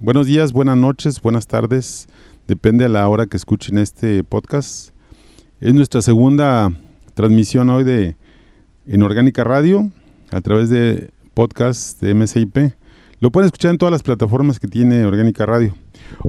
[0.00, 2.06] Buenos días, buenas noches, buenas tardes.
[2.46, 4.90] Depende a la hora que escuchen este podcast.
[5.60, 6.70] Es nuestra segunda
[7.14, 8.16] transmisión hoy de
[8.86, 9.90] en Orgánica Radio
[10.30, 12.74] a través de podcast de MSIP.
[13.18, 15.74] Lo pueden escuchar en todas las plataformas que tiene Orgánica Radio.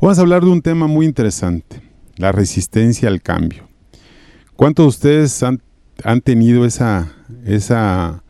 [0.02, 1.80] Vamos a hablar de un tema muy interesante,
[2.18, 3.70] la resistencia al cambio.
[4.56, 7.14] ¿Cuántos de ustedes han, tenido esa,
[7.46, 8.24] esa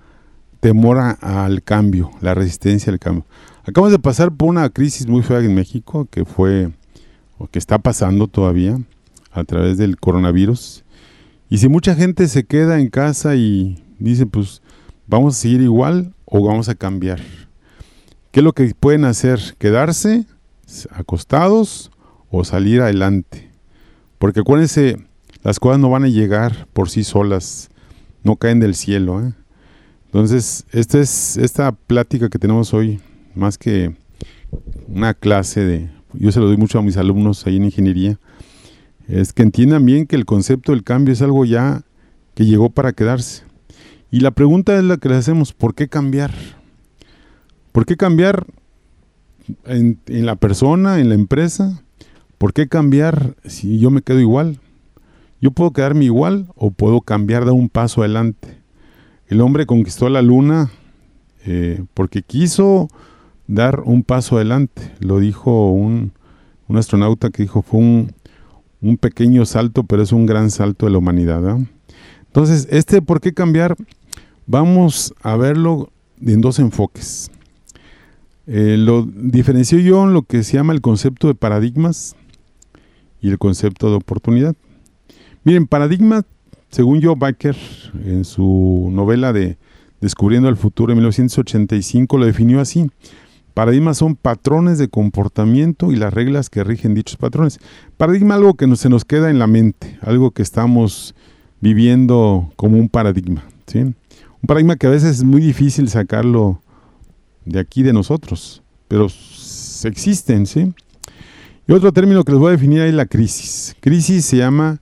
[0.60, 3.26] temor al cambio, la resistencia al cambio?
[3.70, 6.72] Acabamos de pasar por una crisis muy fea en México que fue,
[7.38, 8.80] o que está pasando todavía
[9.32, 10.84] a través del coronavirus.
[11.52, 14.64] Y si mucha gente se queda en casa y dice, pues
[15.06, 17.20] vamos a seguir igual o vamos a cambiar.
[18.32, 19.40] ¿Qué es lo que pueden hacer?
[19.60, 20.26] ¿Quedarse
[20.90, 21.92] acostados
[22.32, 23.52] o salir adelante?
[24.18, 24.98] Porque acuérdense,
[25.44, 27.70] las cosas no van a llegar por sí solas,
[28.24, 29.24] no caen del cielo.
[29.24, 29.34] ¿eh?
[30.06, 33.00] Entonces, esta es esta plática que tenemos hoy
[33.36, 33.96] más que
[34.88, 38.20] una clase de, yo se lo doy mucho a mis alumnos ahí en ingeniería,
[39.08, 41.84] es que entiendan bien que el concepto del cambio es algo ya
[42.36, 43.44] que llegó para quedarse.
[44.12, 46.32] Y la pregunta es la que les hacemos, ¿por qué cambiar?
[47.72, 48.46] ¿Por qué cambiar
[49.66, 51.84] en, la persona, en la empresa?
[52.38, 54.60] ¿Por qué cambiar si yo me quedo igual?
[55.42, 58.60] Yo puedo quedarme igual o puedo cambiar, dar un paso adelante.
[59.28, 60.72] El hombre conquistó la luna
[61.46, 62.90] eh, porque quiso
[63.50, 64.94] dar un paso adelante.
[65.00, 66.14] Lo dijo un,
[66.74, 71.58] astronauta que dijo fue un, pequeño salto, pero es un gran salto de la humanidad.
[72.28, 73.76] Entonces, este por qué cambiar,
[74.46, 75.90] vamos a verlo
[76.22, 77.32] en dos enfoques.
[78.48, 82.16] Eh, lo diferencio yo en lo que se llama el concepto de paradigmas
[83.22, 84.56] y el concepto de oportunidad.
[85.44, 86.24] Miren, paradigma,
[86.70, 87.58] según Joe Baker,
[88.06, 89.58] en su novela de
[90.02, 92.90] Descubriendo el futuro en 1985, lo definió así.
[93.54, 97.60] Paradigmas son patrones de comportamiento y las reglas que rigen dichos patrones.
[97.98, 101.16] Paradigma algo que se nos queda en la mente, algo que estamos
[101.60, 103.44] viviendo como un paradigma.
[103.76, 103.96] Un
[104.48, 106.62] paradigma que a veces es muy difícil sacarlo
[107.46, 109.08] de aquí de nosotros, pero
[109.84, 110.46] existen.
[110.46, 110.74] ¿sí?
[111.68, 113.76] Y otro término que les voy a definir es la crisis.
[113.80, 114.80] Crisis se llama,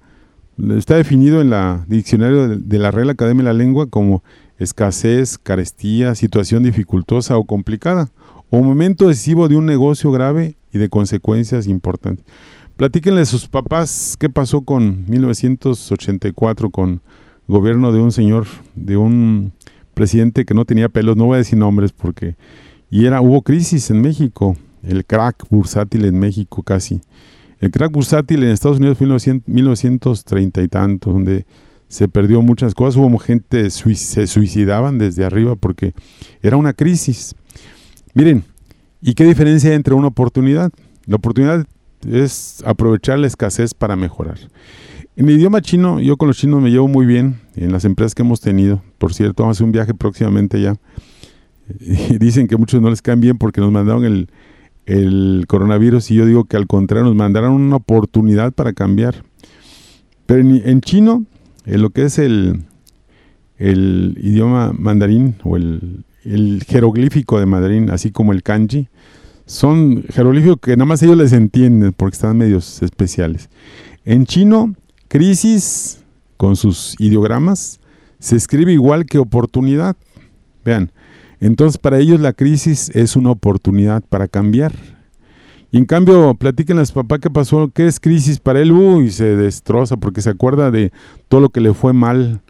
[0.77, 4.23] está definido en la diccionario de la Real Academia de la Lengua como
[4.59, 8.09] escasez, carestía, situación dificultosa o complicada
[8.49, 12.25] o momento decisivo de un negocio grave y de consecuencias importantes.
[12.75, 17.01] Platíquenle a sus papás qué pasó con 1984 con
[17.47, 19.53] gobierno de un señor, de un
[19.93, 22.35] presidente que no tenía pelos, no voy a decir nombres porque
[22.89, 27.01] y era hubo crisis en México, el crack bursátil en México casi.
[27.59, 31.45] El crack bursátil en Estados Unidos fue en 1930 y tanto, donde
[31.89, 35.93] se perdió muchas cosas, hubo gente se suicidaban desde arriba porque
[36.41, 37.35] era una crisis.
[38.17, 38.45] Miren,
[38.99, 40.71] ¿y qué diferencia hay entre una oportunidad?
[41.05, 41.67] La oportunidad
[42.09, 44.39] es aprovechar la escasez para mejorar.
[45.15, 48.15] En mi idioma chino, yo con los chinos me llevo muy bien en las empresas
[48.15, 48.81] que hemos tenido.
[48.97, 50.77] Por cierto, vamos a hacer un viaje próximamente ya.
[52.17, 54.29] Dicen que muchos no les caen porque nos mandaron el,
[54.87, 59.23] el coronavirus y yo digo que al contrario nos mandaron una oportunidad para cambiar.
[60.25, 61.23] Pero en, chino,
[61.67, 62.63] en lo que es el,
[63.59, 66.03] el idioma mandarín o el,
[66.33, 68.89] el jeroglífico de Madrid, así como el kanji,
[69.45, 73.49] son jeroglíficos que nada más ellos les entienden porque están medios especiales.
[74.05, 74.75] En chino,
[75.07, 75.99] crisis
[76.35, 77.79] con sus ideogramas
[78.19, 79.95] se escribe igual que oportunidad.
[80.65, 80.91] Vean,
[81.39, 84.73] entonces para ellos la crisis es una oportunidad para cambiar.
[85.71, 88.71] Y en cambio, platiquen papá qué pasó, qué es crisis para él,
[89.03, 90.91] y se destroza porque se acuerda de
[91.27, 92.41] todo lo que le fue mal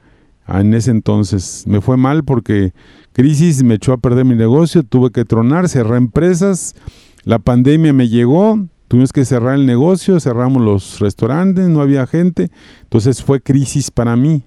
[0.48, 1.64] en ese entonces.
[1.68, 2.74] Me fue mal porque
[3.18, 6.76] crisis me echó a perder mi negocio, tuve que tronar, cerrar empresas,
[7.24, 12.52] la pandemia me llegó, tuvimos que cerrar el negocio, cerramos los restaurantes, no había gente,
[12.84, 14.44] entonces fue crisis para mí.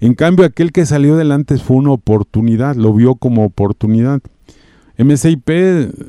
[0.00, 4.22] En cambio, aquel que salió adelante fue una oportunidad, lo vio como oportunidad.
[4.96, 5.50] MSIP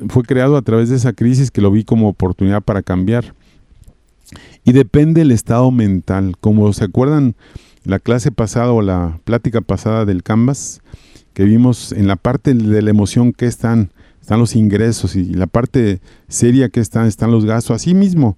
[0.08, 3.34] fue creado a través de esa crisis que lo vi como oportunidad para cambiar.
[4.64, 6.36] Y depende del estado mental.
[6.40, 7.36] Como se acuerdan,
[7.84, 10.80] la clase pasada o la plática pasada del Canvas,
[11.38, 15.46] que vimos en la parte de la emoción que están, están los ingresos y la
[15.46, 17.76] parte seria que están, están los gastos.
[17.76, 18.36] Así mismo,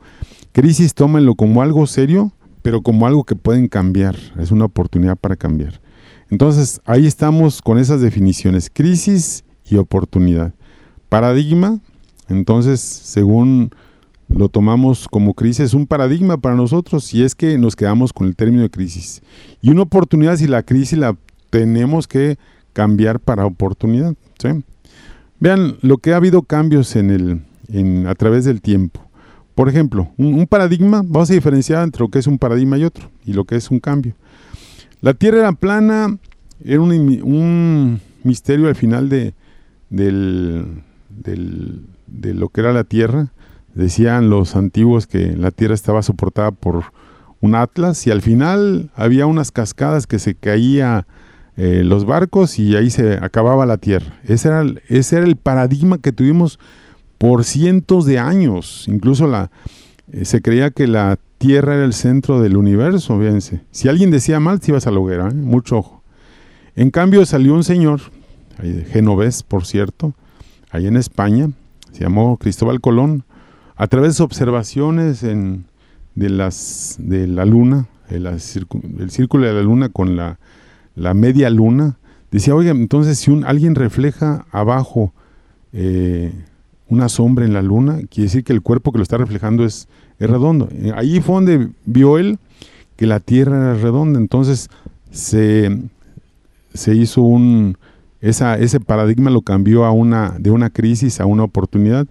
[0.52, 2.30] crisis tómenlo como algo serio,
[2.60, 4.16] pero como algo que pueden cambiar.
[4.38, 5.80] Es una oportunidad para cambiar.
[6.28, 10.52] Entonces, ahí estamos con esas definiciones, crisis y oportunidad.
[11.08, 11.80] Paradigma,
[12.28, 13.70] entonces, según
[14.28, 18.26] lo tomamos como crisis, es un paradigma para nosotros si es que nos quedamos con
[18.26, 19.22] el término de crisis.
[19.62, 21.16] Y una oportunidad si la crisis la
[21.48, 22.36] tenemos que
[22.72, 24.14] cambiar para oportunidad.
[25.38, 29.00] Vean, lo que ha habido cambios en el, a través del tiempo.
[29.54, 33.10] Por ejemplo, un, paradigma, vamos a diferenciar entre lo que es un paradigma y otro,
[33.24, 34.14] y lo que es un cambio.
[35.00, 36.18] La Tierra era plana,
[36.64, 39.34] era un, misterio al final de,
[39.88, 40.64] de
[42.34, 43.32] lo que era la Tierra.
[43.74, 46.84] Decían los antiguos que la Tierra estaba soportada por
[47.40, 51.06] un atlas y al final había unas cascadas que se caía
[51.56, 54.18] eh, los barcos y ahí se acababa la Tierra.
[54.24, 56.58] Ese era, ese era el paradigma que tuvimos
[57.18, 58.86] por cientos de años.
[58.88, 59.50] Incluso la,
[60.12, 63.60] eh, se creía que la Tierra era el centro del universo, fíjense.
[63.70, 65.34] Si alguien decía mal, te ibas a la hoguera, ¿eh?
[65.34, 66.02] mucho ojo.
[66.76, 68.00] En cambio salió un señor,
[68.92, 70.14] genovés por cierto,
[70.70, 71.50] ahí en España,
[71.92, 73.24] se llamó Cristóbal Colón,
[73.76, 75.64] a través de observaciones en,
[76.14, 80.38] de, las, de la luna, el, círculo de la luna con la,
[80.94, 81.98] la media luna,
[82.30, 85.12] decía, oiga, entonces si alguien refleja abajo
[85.72, 86.32] eh,
[86.88, 89.88] una sombra en la luna, quiere decir que el cuerpo que lo está reflejando es,
[90.18, 90.68] redondo.
[90.72, 92.38] Eh, ahí fue donde vio él
[92.96, 94.68] que la Tierra era redonda, entonces
[95.10, 95.80] se,
[96.74, 97.78] se hizo un,
[98.20, 102.06] esa, ese paradigma lo cambió a una, de una crisis a una oportunidad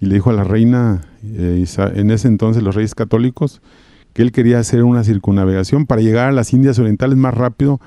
[0.00, 3.60] y le dijo a la reina, eh, en ese entonces los reyes católicos,
[4.18, 7.80] que él quería hacer una circunnavegación para llegar a las Indias Orientales más rápido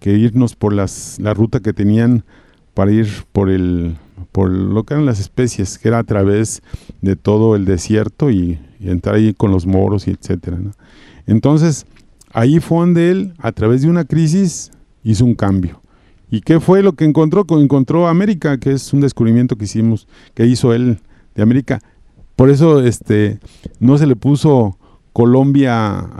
[0.00, 2.24] que irnos por las, la ruta que tenían
[2.72, 3.98] para ir por el
[4.32, 6.62] por lo que eran las especies, que era a través
[7.02, 10.56] de todo el desierto y, entrar ahí con los moros y etcétera.
[11.26, 11.84] Entonces,
[12.32, 14.70] ahí fue donde él, a través de una crisis,
[15.04, 15.82] hizo un cambio.
[16.30, 17.44] ¿Y qué fue lo que encontró?
[17.50, 21.00] Encontró América, que es un descubrimiento que hicimos, que hizo él
[21.34, 21.80] de América.
[22.34, 23.40] Por eso este,
[23.78, 24.78] no se le puso
[25.16, 26.10] Colombia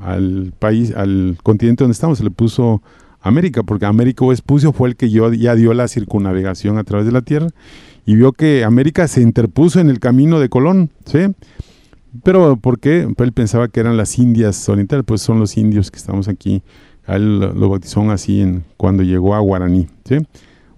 [0.00, 2.80] al país, al continente donde estamos, se le puso
[3.20, 7.22] América, porque Américo Vespucio fue el que ya dio la circunnavegación a través de la
[7.22, 7.48] Tierra
[8.06, 11.26] y vio que América se interpuso en el camino de Colón, ¿sí?
[12.22, 13.08] Pero ¿por qué?
[13.18, 16.62] Él pensaba que eran las Indias orientales, pues son los indios que estamos aquí.
[17.08, 20.18] él lo bautizó así cuando llegó a Guaraní, ¿sí?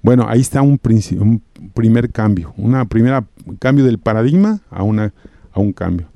[0.00, 0.81] Bueno, ahí está un,
[1.21, 1.43] un
[1.75, 3.27] primer cambio, una primera
[3.59, 6.06] cambio del paradigma a, a un cambio.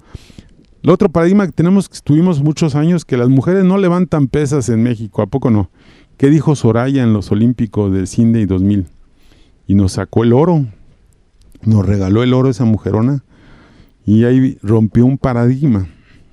[0.83, 4.71] El otro paradigma que tenemos, que tuvimos muchos años, que las mujeres no levantan pesas
[4.71, 5.71] en México, ¿a poco no?
[6.17, 8.87] ¿Qué dijo Soraya en los Olímpicos del Cinde 2000?
[9.67, 10.67] Y nos sacó el oro,
[11.63, 13.25] nos regaló el oro esa mujerona
[14.07, 15.87] y ahí rompió un paradigma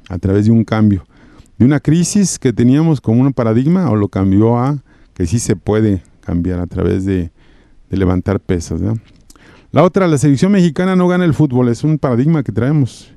[0.08, 1.06] a través de un cambio.
[1.58, 4.78] De una crisis que teníamos como un paradigma o lo cambió a
[5.14, 7.32] que sí se puede cambiar a través de,
[7.90, 8.82] levantar pesas.
[9.72, 13.12] La otra, la selección mexicana no gana el fútbol, es un paradigma que traemos.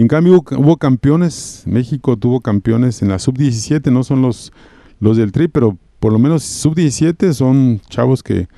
[0.00, 4.50] En cambio hubo, campeones, México tuvo campeones en la sub-17, no son los,
[4.98, 8.48] los del tri, pero por lo menos sub-17 son chavos que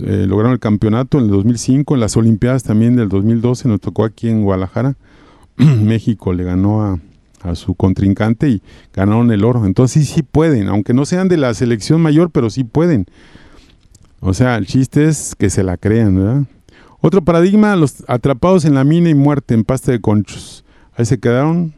[0.00, 4.04] eh, lograron el campeonato en el 2005, en las Olimpiadas también del 2012 nos tocó
[4.04, 4.96] aquí en Guadalajara.
[5.56, 6.98] México le ganó a,
[7.54, 8.60] su contrincante y
[8.92, 9.66] ganaron el oro.
[9.66, 13.06] Entonces sí, sí pueden, aunque no sean de la selección mayor, pero sí pueden.
[14.18, 16.42] O sea, el chiste es que se la crean, ¿verdad?
[17.06, 20.64] Otro paradigma, los atrapados en la mina y muerte en pasta de conchos.
[20.96, 21.72] Ahí se quedaron,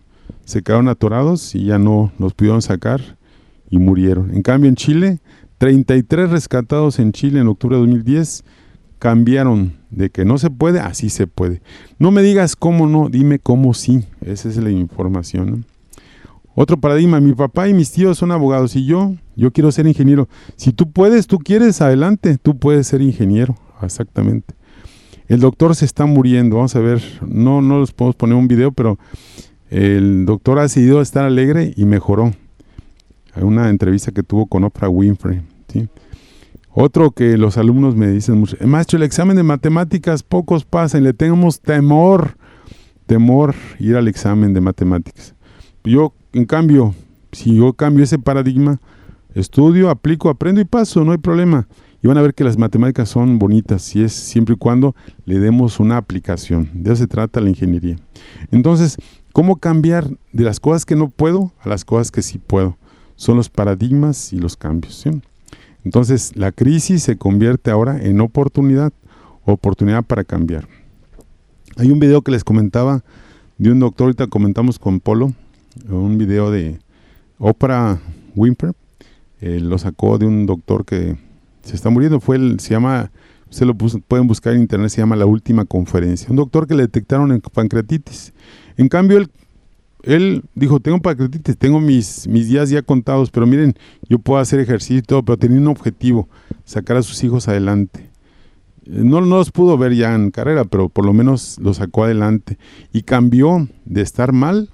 [0.46, 3.02] se quedaron atorados y ya no los pudieron sacar
[3.68, 4.34] y murieron.
[4.34, 5.18] En cambio, en Chile,
[5.58, 8.42] 33 rescatados en Chile en octubre de 2010
[8.98, 11.60] cambiaron de que no se puede, así se puede.
[11.98, 14.06] No me digas cómo no, dime cómo sí.
[14.22, 15.66] Esa es la información.
[16.54, 20.26] Otro paradigma, mi papá y mis tíos son abogados y yo, yo quiero ser ingeniero.
[20.56, 24.56] Si tú puedes, tú quieres, adelante, tú puedes ser ingeniero, exactamente.
[25.28, 28.72] El doctor se está muriendo, vamos a ver, no, no les podemos poner un video,
[28.72, 28.98] pero
[29.68, 32.32] el doctor ha decidido estar alegre y mejoró
[33.36, 35.42] una entrevista que tuvo con Oprah Winfrey.
[36.70, 41.12] Otro que los alumnos me dicen mucho, maestro, el examen de matemáticas pocos pasan, le
[41.12, 42.36] tenemos temor,
[43.06, 45.34] temor ir al examen de matemáticas.
[45.84, 46.94] Yo, en cambio,
[47.32, 48.80] si yo cambio ese paradigma,
[49.34, 51.66] estudio, aplico, aprendo y paso, no hay problema.
[52.02, 55.38] Y van a ver que las matemáticas son bonitas, si es siempre y cuando le
[55.38, 56.70] demos una aplicación.
[56.72, 57.96] De eso se trata la ingeniería.
[58.52, 58.96] Entonces,
[59.32, 62.76] ¿cómo cambiar de las cosas que no puedo a las cosas que sí puedo?
[63.18, 65.04] son los paradigmas y los cambios.
[65.84, 68.92] Entonces, la crisis se convierte ahora en oportunidad,
[69.44, 70.68] oportunidad para cambiar.
[71.76, 73.02] Hay un video que les comentaba
[73.58, 75.32] de un doctor, ahorita comentamos con Polo,
[75.88, 76.78] un video de
[77.38, 77.98] Oprah
[78.36, 78.72] Winfrey,
[79.40, 81.18] lo sacó de un doctor que
[81.68, 83.10] se está muriendo, fue el, se llama,
[83.50, 86.82] se lo pueden buscar en internet, se llama La Última Conferencia, un doctor que le
[86.82, 88.32] detectaron en pancreatitis.
[88.76, 89.30] En cambio, él
[90.02, 93.74] él dijo, tengo pancreatitis, tengo mis, mis días ya contados, pero miren,
[94.08, 96.28] yo puedo hacer ejercicio y todo, pero tenía un objetivo,
[96.64, 98.08] sacar a sus hijos adelante.
[98.86, 102.58] no, no los pudo ver ya en carrera, pero por lo menos los sacó adelante
[102.92, 104.70] y cambió de estar mal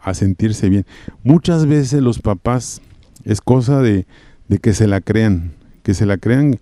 [0.00, 0.86] a sentirse bien.
[1.22, 2.80] Muchas veces los papás
[3.24, 4.06] es cosa de,
[4.48, 5.52] de que se la crean,
[5.88, 6.60] que se la crean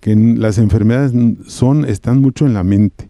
[0.00, 1.14] que las enfermedades
[1.46, 3.08] son, están mucho en la mente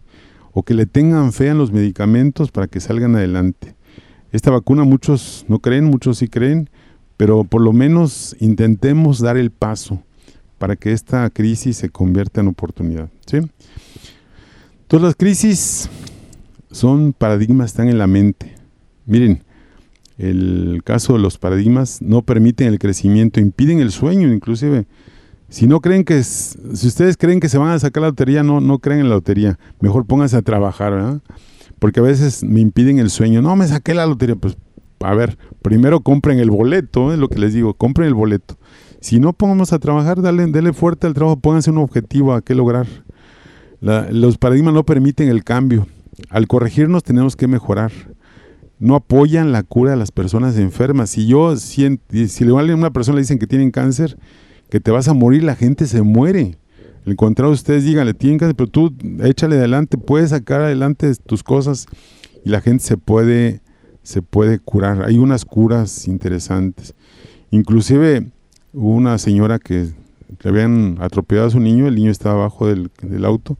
[0.53, 3.75] o que le tengan fe en los medicamentos para que salgan adelante.
[4.31, 6.69] Esta vacuna muchos no creen, muchos sí creen,
[7.17, 10.01] pero por lo menos intentemos dar el paso
[10.59, 13.09] para que esta crisis se convierta en oportunidad.
[13.25, 13.39] ¿sí?
[14.91, 15.89] Las crisis
[16.71, 18.55] son paradigmas, están en la mente.
[19.05, 19.43] Miren,
[20.17, 24.85] el caso de los paradigmas no permiten el crecimiento, impiden el sueño, inclusive.
[25.53, 28.59] Si no creen que, si ustedes creen que se van a sacar la lotería, no,
[28.59, 29.59] no creen en la lotería.
[29.81, 31.21] Mejor pónganse a trabajar, ¿verdad?
[31.77, 33.43] Porque a veces me impiden el sueño.
[33.43, 34.35] No, me saqué la lotería.
[34.35, 34.57] Pues,
[35.01, 38.57] a ver, primero compren el boleto, es lo que les digo, compren el boleto.
[38.99, 42.55] Si no pongamos a trabajar, dale, dale fuerte al trabajo, pónganse un objetivo a qué
[42.55, 42.87] lograr.
[43.79, 45.85] los paradigmas no permiten el cambio.
[46.31, 47.91] Al corregirnos tenemos que mejorar.
[48.79, 51.11] No apoyan la cura de las personas enfermas.
[51.11, 54.17] Si yo, si, si a una persona le dicen que tienen cáncer,
[54.73, 56.57] que te vas a morir, la gente se muere.
[57.05, 58.91] El contrario, ustedes díganle, que, pero tú
[59.23, 61.85] échale adelante, puedes sacar adelante tus cosas
[62.43, 63.61] y la gente se puede,
[64.01, 65.03] se puede curar.
[65.03, 66.95] Hay unas curas interesantes.
[67.51, 68.31] Inclusive
[68.73, 69.89] hubo una señora que
[70.41, 73.59] le habían atropellado a su niño, el niño estaba abajo del auto.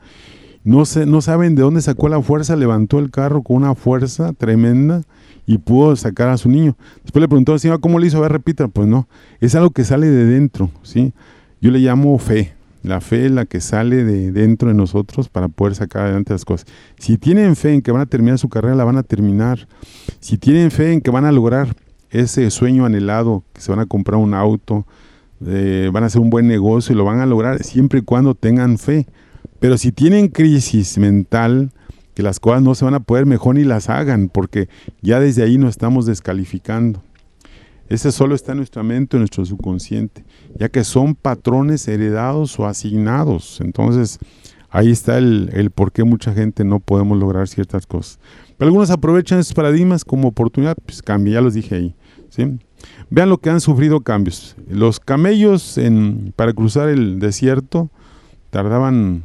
[0.63, 4.33] No, sé, no saben de dónde sacó la fuerza, levantó el carro con una fuerza
[4.33, 5.03] tremenda
[5.45, 6.77] y pudo sacar a su niño.
[7.03, 8.23] Después le preguntó, señor, ¿cómo le hizo?
[8.23, 8.67] A repita.
[8.67, 9.07] Pues no,
[9.41, 11.13] es algo que sale de dentro, ¿sí?
[11.61, 12.53] Yo le llamo fe.
[12.81, 16.43] La fe es la que sale de dentro de nosotros para poder sacar adelante las
[16.43, 16.67] cosas.
[16.97, 19.67] Si tienen fe en que van a terminar su carrera, la van a terminar.
[20.19, 21.75] Si tienen fe en que van a lograr
[22.09, 24.85] ese sueño anhelado, que se van a comprar un auto,
[25.45, 28.35] eh, van a hacer un buen negocio y lo van a lograr siempre y cuando
[28.35, 29.07] tengan fe.
[29.63, 31.71] Pero si tienen crisis mental,
[32.15, 34.67] que las cosas no se van a poder, mejor ni las hagan, porque
[35.01, 37.01] ya desde ahí nos estamos descalificando.
[37.87, 40.25] Ese solo está en nuestra mente, en nuestro subconsciente,
[40.59, 43.61] ya que son patrones heredados o asignados.
[43.61, 44.19] Entonces,
[44.69, 48.19] ahí está el, el por qué mucha gente no podemos lograr ciertas cosas.
[48.57, 51.95] Pero algunos aprovechan esos paradigmas como oportunidad, pues cambia, ya los dije ahí.
[53.09, 54.57] Vean lo que han sufrido cambios.
[54.69, 57.89] Los camellos en, para cruzar el desierto
[58.49, 59.23] tardaban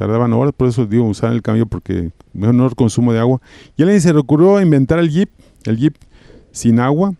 [0.00, 3.42] tardaban horas, por eso digo usar el cambio porque menor consumo de agua.
[3.76, 5.28] Y alguien se recurrió a inventar el Jeep,
[5.66, 5.94] el Jeep
[6.52, 7.12] sin agua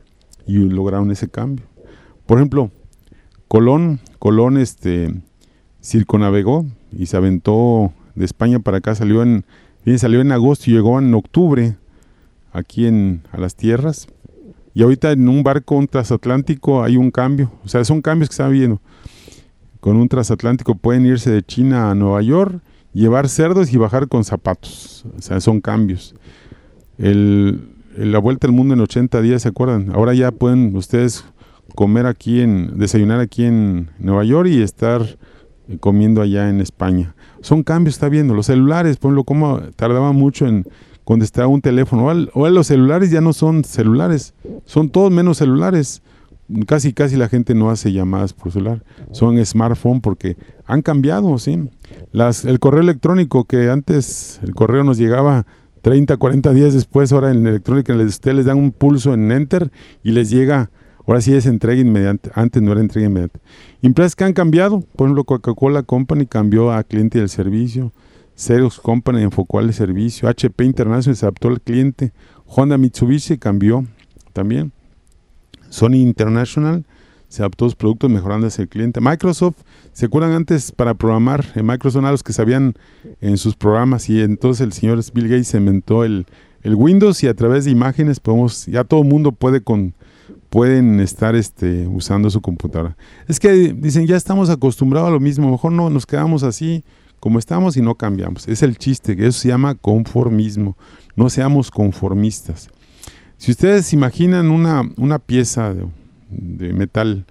[0.47, 1.67] y lograron ese cambio.
[2.25, 2.71] Por ejemplo,
[3.49, 5.13] Colón, Colón este
[5.83, 9.45] circunavegó y se aventó de España para acá, salió en
[9.85, 11.77] bien, salió en agosto y llegó en octubre
[12.51, 14.09] aquí en a las tierras.
[14.73, 18.35] Y ahorita en un barco un transatlántico hay un cambio, o sea, son cambios que
[18.35, 18.81] están viendo.
[19.81, 24.25] Con un transatlántico pueden irse de China a Nueva York llevar cerdos y bajar con
[24.25, 25.05] zapatos.
[25.17, 26.15] O sea, son cambios.
[26.99, 29.91] El, la vuelta al mundo en 80 días, ¿se acuerdan?
[29.95, 31.25] Ahora ya pueden ustedes
[31.75, 35.03] comer aquí en, desayunar aquí en Nueva York y estar
[35.79, 37.15] comiendo allá en España.
[37.43, 38.35] Son cambios, está viendo.
[38.35, 40.67] Los celulares, por ejemplo, cómo tardaba mucho en
[41.05, 42.09] contestar un teléfono.
[42.09, 46.03] Ahora los celulares ya no son celulares, son todos menos celulares
[46.67, 51.69] casi casi la gente no hace llamadas por celular, son smartphone porque han cambiado, ¿sí?
[52.13, 55.47] Las, el correo electrónico que antes el correo nos llegaba
[55.83, 59.71] 30, 40 días después, ahora en electrónica ustedes les dan un pulso en enter
[60.03, 60.71] y les llega,
[61.07, 63.41] ahora sí es entrega inmediata, antes no era entrega inmediata.
[63.83, 67.93] Empresas que han cambiado, por ejemplo Coca-Cola Company cambió a cliente del servicio,
[68.37, 72.13] Xerox Company enfocó al servicio, HP International se adaptó al cliente,
[72.47, 73.85] Honda Mitsubishi cambió
[74.33, 74.73] también.
[75.71, 76.85] Sony International
[77.29, 79.01] se adaptó a productos mejorando hacia el cliente.
[79.01, 79.57] Microsoft,
[79.93, 81.47] ¿se acuerdan antes para programar?
[81.55, 82.75] En Microsoft a los que sabían
[83.21, 86.27] en sus programas y entonces el señor Bill Gates inventó el,
[86.63, 89.95] el Windows y a través de imágenes podemos, ya todo el mundo puede con,
[90.51, 92.97] pueden estar este, usando su computadora.
[93.29, 96.85] Es que dicen, ya estamos acostumbrados a lo mismo, mejor no nos quedamos así
[97.21, 98.49] como estamos y no cambiamos.
[98.49, 100.77] Es el chiste, que eso se llama conformismo.
[101.15, 102.71] No seamos conformistas.
[103.41, 105.75] Si ustedes imaginan una, una pieza
[106.29, 107.25] de, metal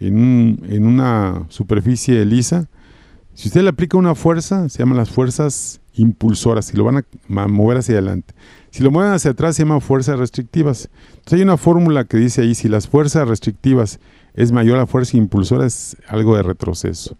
[0.00, 2.68] en, en, una superficie lisa,
[3.34, 7.46] si usted le aplica una fuerza, se llaman las fuerzas impulsoras, y lo van a
[7.46, 8.34] mover hacia adelante.
[8.72, 10.90] Si lo mueven hacia atrás, se llaman fuerzas restrictivas.
[11.10, 14.00] Entonces hay una fórmula que dice ahí, si las fuerzas restrictivas
[14.34, 17.16] es mayor a la fuerza impulsora, es algo de retroceso.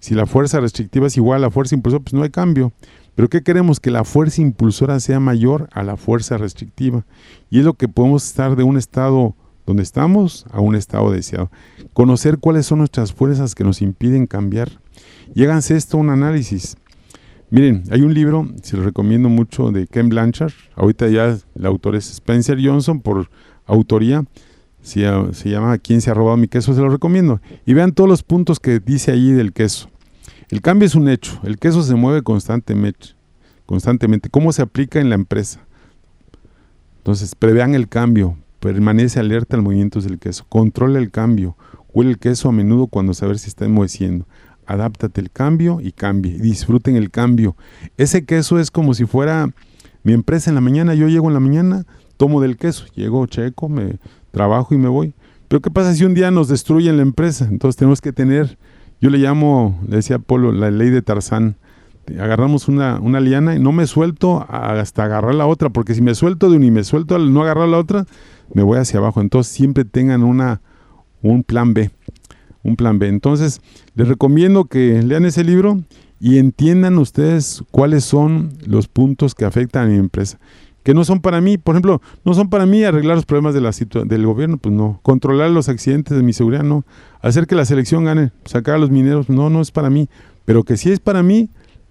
[0.00, 2.72] Si la fuerza restrictiva es igual a la fuerza impulsora, pues no hay cambio.
[3.16, 3.80] Pero ¿qué queremos?
[3.80, 7.04] Que la fuerza impulsora sea mayor a la fuerza restrictiva.
[7.50, 11.50] Y es lo que podemos estar de un estado donde estamos a un estado deseado.
[11.94, 14.70] Conocer cuáles son nuestras fuerzas que nos impiden cambiar.
[15.34, 16.76] Y háganse esto un análisis.
[17.48, 20.52] Miren, hay un libro, se lo recomiendo mucho, de Ken Blanchard.
[20.74, 23.30] Ahorita ya el autor es Spencer Johnson por
[23.64, 24.24] autoría.
[24.82, 26.74] Se, se llama ¿Quién se ha robado mi queso?
[26.74, 27.40] Se lo recomiendo.
[27.64, 29.88] Y vean todos los puntos que dice ahí del queso.
[30.48, 31.40] El cambio es un hecho.
[31.42, 33.08] El queso se mueve constantemente.
[33.66, 34.30] constantemente.
[34.30, 35.60] ¿Cómo se aplica en la empresa?
[36.98, 38.36] Entonces, prevean el cambio.
[38.60, 40.44] Permanece alerta al movimiento del queso.
[40.48, 41.56] Controla el cambio.
[41.92, 44.26] Huele el queso a menudo cuando saber si está enmoheciendo
[44.66, 46.38] adáptate el cambio y cambie.
[46.38, 47.56] Disfruten el cambio.
[47.96, 49.50] Ese queso es como si fuera
[50.02, 50.94] mi empresa en la mañana.
[50.94, 51.86] Yo llego en la mañana,
[52.16, 53.98] tomo del queso, llego, checo, me
[54.32, 55.14] trabajo y me voy.
[55.48, 57.46] Pero ¿qué pasa si un día nos destruyen la empresa?
[57.48, 58.58] Entonces tenemos que tener,
[59.00, 61.56] yo le llamo, le decía Polo, la ley de Tarzán.
[62.20, 66.14] Agarramos una, una liana y no me suelto hasta agarrar la otra, porque si me
[66.14, 68.06] suelto de una y me suelto al no agarrar la otra,
[68.54, 69.20] me voy hacia abajo.
[69.20, 70.60] Entonces siempre tengan una,
[71.22, 71.90] un plan B
[72.66, 73.08] un plan B.
[73.08, 73.60] Entonces,
[73.94, 75.80] les recomiendo que lean ese libro
[76.18, 80.38] y entiendan ustedes cuáles son los puntos que afectan a mi empresa.
[80.86, 83.60] Que no son para mí, por ejemplo, no son para mí arreglar los problemas de
[83.60, 83.72] la
[84.04, 85.00] del gobierno, pues no.
[85.02, 86.84] Controlar los accidentes de mi seguridad, no.
[87.20, 90.08] Hacer que la selección gane, sacar a los mineros, no, no es para mí.
[90.44, 91.50] Pero que sí es para mí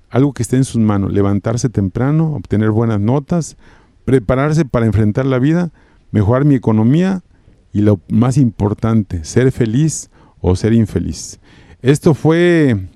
[0.09, 1.11] algo que esté en sus manos.
[1.11, 3.57] Levantarse temprano, obtener buenas notas,
[4.05, 5.71] prepararse para enfrentar la vida,
[6.11, 7.21] mejorar mi economía
[7.73, 10.09] y lo más importante, ser feliz
[10.39, 11.41] o ser infeliz.
[11.81, 12.87] Esto fue